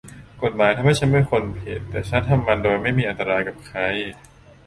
[0.43, 3.79] กฎหมายทำให้ฉันเป็นคนผิดแต่ฉันทำมันโดยไม่มีอันตรายกับใคร